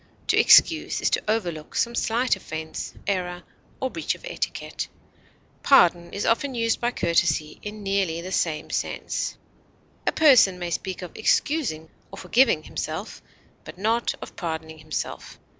[0.29, 3.43] To excuse is to overlook some slight offense, error,
[3.79, 4.87] or breach of etiquette;
[5.61, 9.37] pardon is often used by courtesy in nearly the same sense.
[10.07, 13.21] A person may speak of excusing or forgiving himself,
[13.63, 15.37] but not of pardoning himself.